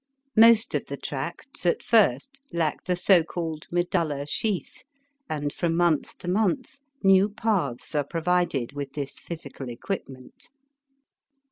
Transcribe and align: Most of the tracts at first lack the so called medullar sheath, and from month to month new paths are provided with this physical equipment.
Most 0.35 0.73
of 0.73 0.87
the 0.87 0.97
tracts 0.97 1.63
at 1.63 1.83
first 1.83 2.41
lack 2.51 2.85
the 2.85 2.95
so 2.95 3.21
called 3.23 3.67
medullar 3.71 4.25
sheath, 4.25 4.81
and 5.29 5.53
from 5.53 5.77
month 5.77 6.17
to 6.17 6.27
month 6.27 6.79
new 7.03 7.29
paths 7.29 7.93
are 7.93 8.03
provided 8.03 8.73
with 8.73 8.93
this 8.93 9.19
physical 9.19 9.69
equipment. 9.69 10.49